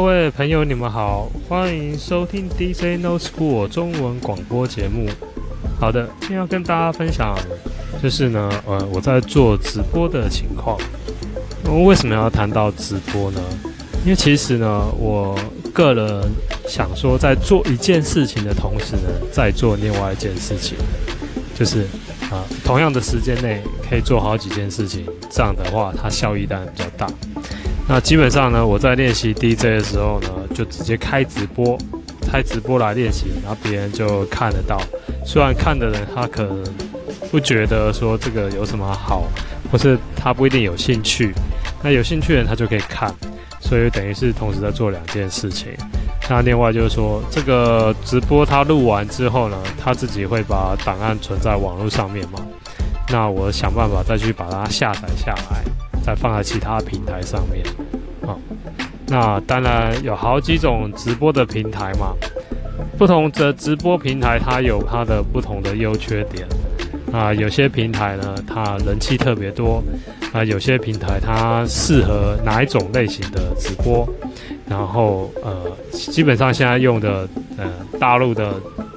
[0.00, 5.08] 各位朋友，你们好，欢迎收听 DJ No School 中文广播节目。
[5.80, 7.36] 好的，今天要跟大家分享，
[8.00, 10.78] 就是呢，呃，我在做直播的情况。
[11.64, 13.40] 我为什么要谈到直播呢？
[14.04, 15.36] 因为其实呢，我
[15.74, 16.22] 个人
[16.68, 20.78] 想说，在做一件事情的同时呢，在做另外一件事情，
[21.58, 21.82] 就是
[22.30, 27.08] 啊、同样的时间内可以做好几件事情，这样的话，它效益当然比较大。
[27.88, 31.78] 那基本上呢，我在练习 DJ 的时候呢，就直接开直播，
[32.30, 34.78] 开直播来练习，然后别人就看得到。
[35.24, 36.62] 虽然看的人他可能
[37.30, 39.24] 不觉得说这个有什么好，
[39.72, 41.32] 或是他不一定有兴趣。
[41.82, 43.12] 那有兴趣的人他就可以看。
[43.60, 45.72] 所以等于是同时在做两件事情。
[46.30, 52.38] 那另外就是说，这个直播他录完之后呢，他自己会把档案存在网络上面嘛。
[53.10, 55.64] 那我想办法再去把它下载下来，
[56.04, 57.64] 再放在其他平台上面。
[58.26, 58.36] 啊，
[59.06, 62.14] 那当然有好几种直播的平台嘛，
[62.98, 66.46] 不同的直播平台它有它的不同的优缺点。
[67.12, 69.82] 啊，有些平台呢，它人气特别多。
[70.30, 74.06] 啊，有些平台它适合哪一种类型的直播，
[74.68, 77.64] 然后呃，基本上现在用的呃
[77.98, 78.52] 大陆的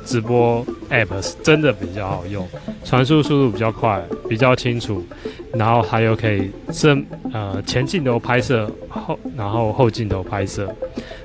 [0.06, 2.48] 直播 app 是真的比较好用，
[2.84, 5.04] 传输速度比较快，比较清楚，
[5.54, 7.04] 然后还有可以正
[7.34, 10.68] 呃前镜头拍摄后，然后后镜头拍摄，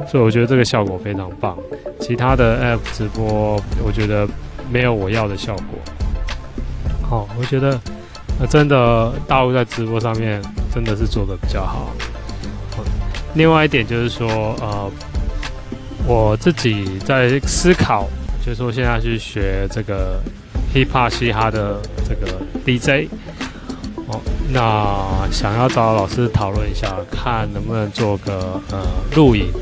[0.09, 1.59] 所以我觉得这个效果非常棒。
[2.01, 4.27] 其他的 app 直播我觉得
[4.71, 5.79] 没有我要的效果。
[7.03, 7.79] 好，我觉得。
[8.51, 11.91] 真的，大陆在直播上面真的是做的比较好。
[13.33, 14.29] 另外一点就是说，
[14.61, 14.91] 呃，
[16.07, 18.07] 我自己在思考，
[18.47, 20.23] 就是说现在去学这个
[20.73, 23.09] hip hop 嘻哈的这个 DJ，
[24.07, 24.21] 哦，
[24.53, 28.87] 那想要找老师讨论一下，看能不能做个呃
[29.17, 29.53] 录影，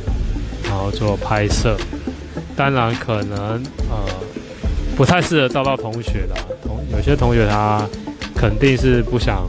[0.65, 1.75] 然后做拍摄。
[2.55, 3.39] 当然可能
[3.89, 4.05] 呃
[4.95, 7.89] 不太适合招到同学的，同有些同学他。
[8.37, 9.49] 肯定是不想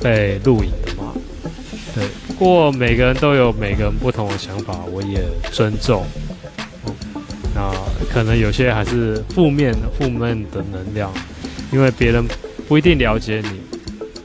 [0.00, 1.12] 被录影的嘛，
[1.94, 2.06] 对。
[2.28, 6.04] 不过每个人都有每个人不同的想法，我也尊重。
[6.86, 6.94] 嗯，
[7.54, 7.72] 那
[8.12, 11.12] 可能有些还是负面负面的能量，
[11.72, 12.24] 因为别人
[12.66, 13.60] 不一定了解你，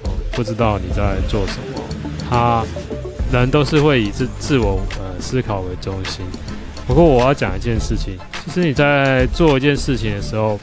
[0.03, 1.83] 哦，不知道你在做什么。
[2.29, 2.65] 他
[3.31, 6.25] 人都是会以自自我呃思考为中心。
[6.87, 10.59] 不过我要讲一件事情，其实你在做一件事情的时候。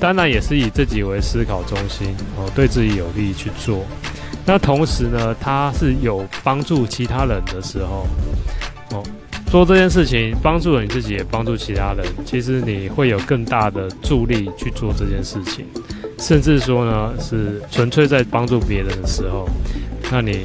[0.00, 3.84] 当然也是以自己为思考中心哦，对自己有利去做。
[4.46, 8.06] 那同时呢，他是有帮助其他人的时候
[8.92, 9.02] 哦，
[9.50, 12.04] 做这件事情帮助了你自己，也帮助其他人。
[12.24, 15.64] 其实你会有更大的助力去做这件事情，
[16.18, 19.48] 甚至说呢，是纯粹在帮助别人的时候，
[20.10, 20.44] 那你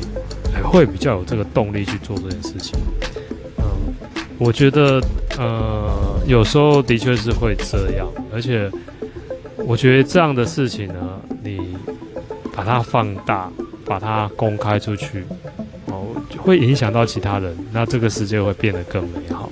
[0.54, 2.80] 还会比较有这个动力去做这件事情。
[3.58, 3.94] 嗯，
[4.38, 5.02] 我觉得
[5.38, 8.72] 呃，有时候的确是会这样，而且。
[9.66, 11.78] 我觉得这样的事情呢，你
[12.54, 13.50] 把它放大，
[13.86, 15.24] 把它公开出去，
[16.38, 19.50] 会影响到其他人，那这个世界会变得更美好。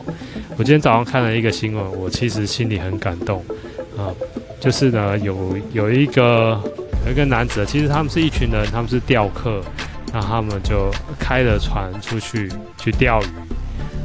[0.58, 3.44] 我今天早上看了一个新闻，我其实心里很感动，
[3.98, 4.14] 啊，
[4.60, 6.62] 就是呢，有有一个
[7.06, 9.62] 有一个男子，其实他们是一群人，他们是钓客，
[10.14, 13.26] 那他们就开着船出去去钓鱼，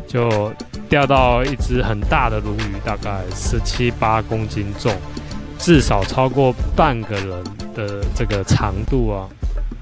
[0.07, 0.53] 就
[0.89, 4.93] 钓到一只很大的鲈鱼，大概十七八公斤重。
[5.59, 7.43] 至少超过半个人
[7.75, 9.27] 的这个长度啊，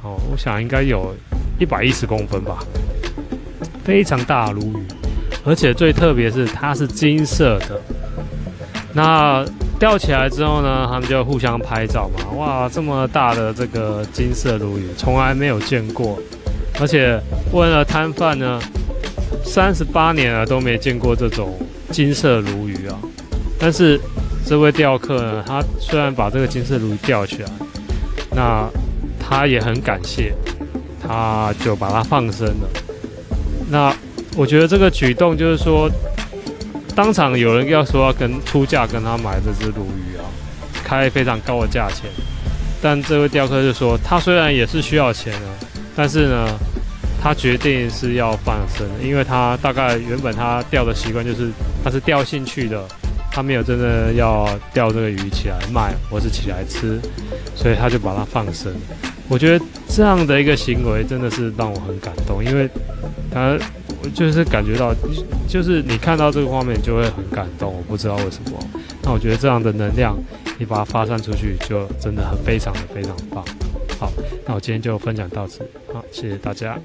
[0.03, 1.15] 哦，我想应该有
[1.59, 2.59] 一百一十公分吧，
[3.85, 4.87] 非常大的鲈鱼，
[5.45, 7.81] 而且最特别是它是金色的。
[8.93, 9.45] 那
[9.79, 16.19] 钓起来之后呢，他们就互相拍照嘛，哇，这么大的这个金色鲈鱼，从来没有见过，
[16.81, 17.21] 而且
[17.53, 18.61] 问了摊贩呢，
[19.45, 21.59] 三十八年了都没见过这种
[21.91, 22.99] 金色鲈鱼啊，
[23.59, 24.01] 但是。
[24.47, 27.49] 这位钓客呢，他虽然把这个金色鲈鱼钓起来，
[28.33, 28.69] 那
[29.27, 30.35] 他也很感谢，
[31.03, 32.69] 他就把它放生了。
[33.71, 33.95] 那
[34.37, 35.91] 我觉得这个举动就是说，
[36.95, 40.23] 当场有人要说要跟出价跟他买这只鲈鱼啊，
[40.85, 42.11] 开非常高的价钱，
[42.83, 45.67] 但这位钓客就说，他虽然也是需要钱的，
[45.97, 46.49] 但是呢，
[47.23, 51.51] 他决定是要放生，因为他大概原本他钓的习惯就是
[51.83, 52.85] 他是钓兴趣的。
[53.37, 57.01] 他没有真的要钓这个鱼起来卖，或是起来吃，
[57.57, 58.73] 所以他就把它放生。
[59.29, 62.69] 我觉得这样的一个行为真的是让我很感动，因为
[63.31, 63.59] 他
[64.15, 64.95] 就是感觉到，
[65.49, 67.75] 就是你看到这个画面就会很感动。
[67.75, 68.59] 我不知道为什么，
[69.03, 70.15] 那我觉得这样的能量，
[70.59, 73.43] 你把它发散出去，就真的很非常的非常棒。
[73.99, 74.13] 好，
[74.47, 75.61] 那我今天就分享到此，
[75.93, 76.79] 好，谢谢大家。